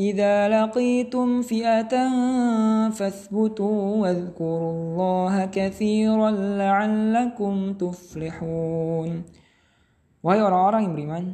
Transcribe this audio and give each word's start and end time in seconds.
إذا 0.00 0.34
لقيتم 0.48 1.28
فئة 1.44 1.94
فاثبتوا 2.96 3.78
واذكروا 4.02 4.72
الله 4.72 5.34
كثيرا 5.52 6.30
لعلكم 6.32 7.54
تفلحون 7.76 9.10
Wahai 10.26 10.42
orang-orang 10.42 10.90
yang 10.90 10.94
beriman, 10.98 11.24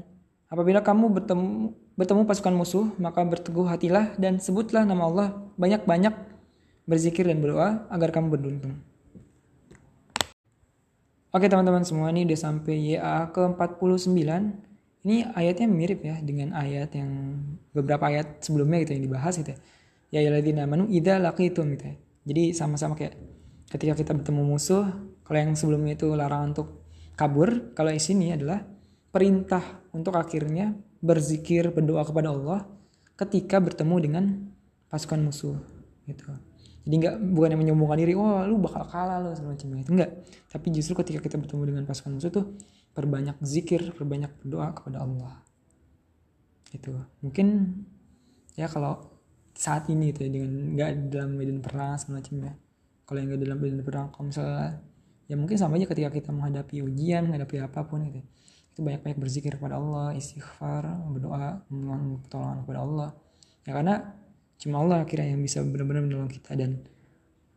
apabila 0.52 0.84
kamu 0.84 1.16
bertemu 1.16 1.72
bertemu 1.96 2.28
pasukan 2.28 2.52
musuh, 2.52 2.86
maka 3.00 3.24
berteguh 3.24 3.64
hatilah 3.64 4.12
dan 4.20 4.36
sebutlah 4.36 4.84
nama 4.84 5.08
Allah 5.08 5.28
banyak-banyak 5.56 6.12
berzikir 6.84 7.24
dan 7.24 7.40
berdoa 7.40 7.88
agar 7.88 8.12
kamu 8.12 8.36
beruntung. 8.36 8.84
Oke 11.32 11.48
teman-teman 11.48 11.88
semua 11.88 12.12
ini 12.12 12.28
udah 12.28 12.36
sampai 12.36 13.00
YA 13.00 13.32
ke-49. 13.32 14.20
Ini 15.07 15.31
ayatnya 15.31 15.71
mirip 15.71 16.03
ya 16.03 16.19
dengan 16.19 16.51
ayat 16.51 16.91
yang 16.99 17.39
beberapa 17.71 18.11
ayat 18.11 18.43
sebelumnya 18.43 18.83
gitu 18.83 18.99
yang 18.99 19.03
dibahas 19.07 19.39
gitu 19.39 19.55
ya. 19.55 19.59
Ya 20.11 20.19
yaladina 20.27 20.67
manu 20.67 20.91
idza 20.91 21.15
laqitum 21.15 21.71
gitu 21.79 21.87
ya. 21.87 21.95
Jadi 22.27 22.43
sama-sama 22.51 22.99
kayak 22.99 23.15
ketika 23.71 23.95
kita 23.95 24.11
bertemu 24.11 24.43
musuh, 24.43 24.83
kalau 25.23 25.39
yang 25.39 25.55
sebelumnya 25.55 25.95
itu 25.95 26.11
larangan 26.11 26.51
untuk 26.51 26.83
kabur, 27.15 27.71
kalau 27.71 27.95
di 27.95 28.03
sini 28.03 28.35
adalah 28.35 28.59
perintah 29.07 29.63
untuk 29.95 30.19
akhirnya 30.19 30.75
berzikir 31.01 31.71
berdoa 31.71 32.03
kepada 32.03 32.35
Allah 32.35 32.67
ketika 33.17 33.57
bertemu 33.57 33.95
dengan 33.97 34.23
pasukan 34.91 35.19
musuh 35.21 35.57
gitu 36.05 36.29
jadi 36.87 36.95
nggak 36.95 37.15
bukan 37.35 37.49
yang 37.57 37.61
menyombongkan 37.65 37.97
diri 37.99 38.13
oh 38.15 38.45
lu 38.47 38.61
bakal 38.63 38.87
kalah 38.87 39.19
lo 39.19 39.35
segala 39.35 39.57
macam 39.57 39.67
itu 39.75 39.91
enggak 39.91 40.11
tapi 40.47 40.67
justru 40.71 40.93
ketika 41.03 41.19
kita 41.19 41.35
bertemu 41.41 41.63
dengan 41.73 41.83
pasukan 41.83 42.11
musuh 42.15 42.31
tuh 42.31 42.45
perbanyak 42.97 43.37
zikir 43.45 43.93
perbanyak 43.93 44.33
berdoa 44.41 44.73
kepada 44.73 45.05
Allah. 45.05 45.45
Itu. 46.73 46.97
Mungkin 47.21 47.77
ya 48.57 48.65
kalau 48.65 48.97
saat 49.53 49.85
ini 49.93 50.09
itu 50.09 50.25
ya 50.25 50.29
dengan 50.33 50.73
nggak 50.73 50.89
dalam 51.13 51.37
medan 51.37 51.61
perang 51.61 51.93
segala 52.01 52.25
macam 52.25 52.35
ya. 52.41 52.53
Kalau 53.05 53.17
yang 53.21 53.27
nggak 53.29 53.41
dalam 53.45 53.57
medan 53.61 53.81
perang 53.85 54.07
kalau 54.09 54.25
misalnya 54.33 54.81
ya 55.29 55.35
mungkin 55.37 55.57
sama 55.61 55.77
aja 55.77 55.85
ketika 55.85 56.09
kita 56.09 56.33
menghadapi 56.33 56.81
ujian 56.81 57.29
menghadapi 57.29 57.61
apa 57.61 57.83
pun 57.85 57.99
gitu 58.09 58.25
itu 58.77 58.79
banyak-banyak 58.85 59.17
berzikir 59.17 59.57
kepada 59.57 59.81
Allah 59.81 60.13
istighfar 60.13 60.85
berdoa 61.09 61.65
memohon 61.69 62.21
pertolongan 62.21 62.57
kepada 62.61 62.79
Allah. 62.85 63.09
Ya 63.65 63.71
karena 63.73 63.95
cuma 64.57 64.75
Allah 64.85 64.97
akhirnya 65.01 65.33
yang 65.33 65.41
bisa 65.41 65.65
benar-benar 65.65 66.05
menolong 66.05 66.29
kita. 66.29 66.53
Dan 66.53 66.85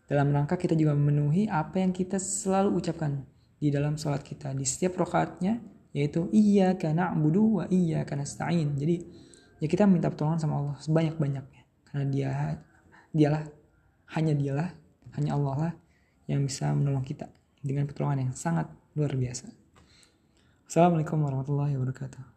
dalam 0.09 0.33
rangka 0.33 0.57
kita 0.57 0.73
juga 0.73 0.97
memenuhi 0.97 1.45
apa 1.45 1.81
yang 1.85 1.93
kita 1.93 2.17
selalu 2.17 2.81
ucapkan 2.81 3.21
di 3.61 3.69
dalam 3.69 4.01
sholat 4.01 4.25
kita. 4.25 4.57
Di 4.57 4.65
setiap 4.65 4.97
rokaatnya 4.97 5.61
yaitu 5.93 6.31
iya 6.33 6.75
karena 6.79 7.13
budu 7.13 7.61
wa 7.61 7.65
iya 7.67 8.07
karena 8.07 8.23
stain 8.23 8.79
jadi 8.79 9.03
ya 9.59 9.67
kita 9.67 9.91
minta 9.91 10.07
pertolongan 10.07 10.41
sama 10.41 10.55
Allah 10.59 10.77
sebanyak-banyaknya. 10.81 11.63
Karena 11.87 12.05
dia 12.09 12.31
dialah 13.13 13.45
hanya 14.17 14.33
dialah 14.35 14.69
hanya 15.21 15.37
Allah 15.37 15.57
lah 15.69 15.73
yang 16.25 16.41
bisa 16.47 16.73
menolong 16.73 17.05
kita 17.05 17.29
dengan 17.61 17.85
pertolongan 17.85 18.31
yang 18.31 18.33
sangat 18.33 18.73
luar 18.97 19.13
biasa. 19.13 19.53
Assalamualaikum 20.71 21.19
warahmatullahi 21.21 21.75
wabarakatuh 21.77 22.23